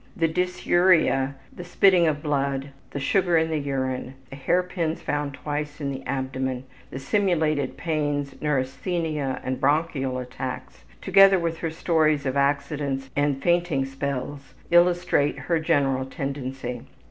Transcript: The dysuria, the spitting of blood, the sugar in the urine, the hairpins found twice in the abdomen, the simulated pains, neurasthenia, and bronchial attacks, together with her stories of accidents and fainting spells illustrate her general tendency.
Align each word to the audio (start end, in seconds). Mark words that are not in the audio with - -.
The 0.17 0.27
dysuria, 0.27 1.35
the 1.55 1.63
spitting 1.63 2.07
of 2.07 2.23
blood, 2.23 2.71
the 2.89 2.99
sugar 2.99 3.37
in 3.37 3.51
the 3.51 3.59
urine, 3.59 4.15
the 4.31 4.35
hairpins 4.35 4.99
found 4.99 5.35
twice 5.35 5.79
in 5.79 5.91
the 5.91 6.01
abdomen, 6.07 6.63
the 6.89 6.97
simulated 6.97 7.77
pains, 7.77 8.33
neurasthenia, 8.41 9.39
and 9.43 9.61
bronchial 9.61 10.17
attacks, 10.17 10.85
together 11.01 11.37
with 11.37 11.59
her 11.59 11.69
stories 11.69 12.25
of 12.25 12.35
accidents 12.35 13.11
and 13.15 13.43
fainting 13.43 13.85
spells 13.85 14.55
illustrate 14.71 15.37
her 15.37 15.59
general 15.59 16.05
tendency. 16.07 16.81